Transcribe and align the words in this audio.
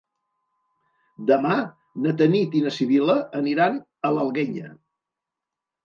Demà 1.33 1.51
na 2.07 2.15
Tanit 2.23 2.59
i 2.61 2.65
na 2.65 2.75
Sibil·la 2.81 3.21
aniran 3.45 3.81
a 4.11 4.15
l'Alguenya. 4.17 4.77